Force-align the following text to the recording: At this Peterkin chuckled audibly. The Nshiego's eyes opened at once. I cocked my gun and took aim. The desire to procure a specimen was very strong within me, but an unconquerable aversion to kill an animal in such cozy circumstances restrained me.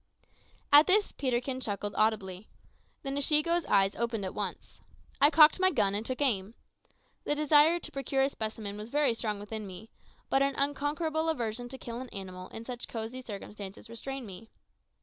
At 0.73 0.87
this 0.87 1.11
Peterkin 1.11 1.59
chuckled 1.59 1.93
audibly. 1.95 2.49
The 3.03 3.11
Nshiego's 3.11 3.67
eyes 3.67 3.93
opened 3.95 4.25
at 4.25 4.33
once. 4.33 4.81
I 5.21 5.29
cocked 5.29 5.59
my 5.59 5.69
gun 5.69 5.93
and 5.93 6.03
took 6.03 6.21
aim. 6.21 6.55
The 7.23 7.35
desire 7.35 7.77
to 7.77 7.91
procure 7.91 8.23
a 8.23 8.29
specimen 8.29 8.77
was 8.77 8.89
very 8.89 9.13
strong 9.13 9.39
within 9.39 9.67
me, 9.67 9.91
but 10.27 10.41
an 10.41 10.55
unconquerable 10.57 11.29
aversion 11.29 11.69
to 11.69 11.77
kill 11.77 11.99
an 12.01 12.09
animal 12.09 12.47
in 12.47 12.65
such 12.65 12.87
cozy 12.87 13.21
circumstances 13.21 13.91
restrained 13.91 14.25
me. 14.25 14.49